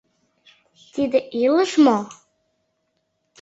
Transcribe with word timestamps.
Тиде 0.93 1.19
илыш 1.43 1.71
мо? 1.85 1.97